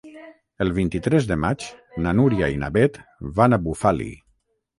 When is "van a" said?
3.37-3.61